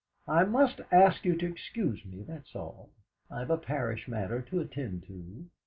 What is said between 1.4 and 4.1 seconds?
excuse me, that's all. I've a parish